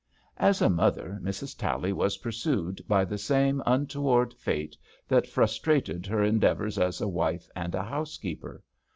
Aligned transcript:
As 0.39 0.63
a 0.63 0.69
mother, 0.71 1.19
Mrs. 1.21 1.55
Tally 1.55 1.93
was 1.93 2.17
pursued 2.17 2.83
by 2.87 3.05
the 3.05 3.19
same 3.19 3.61
untoward 3.67 4.33
fate 4.33 4.75
that 5.07 5.27
frustrated 5.27 6.07
her 6.07 6.23
59 6.23 6.23
HAMPSHIRE 6.23 6.23
VIGNETTES 6.23 6.33
endeavours 6.33 6.77
as 6.79 7.01
a 7.01 7.07
wife, 7.07 7.47
and 7.55 7.75
a 7.75 7.83
housekeeper. 7.83 8.63